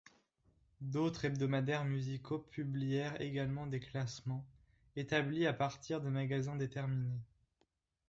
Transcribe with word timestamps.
D'autres 0.81 1.25
hebdomadaires 1.25 1.85
musicaux 1.85 2.39
publièrent 2.39 3.21
également 3.21 3.67
des 3.67 3.79
classements, 3.79 4.43
établis 4.95 5.45
à 5.45 5.53
partir 5.53 6.01
de 6.01 6.09
magasins 6.09 6.55
déterminés. 6.55 7.19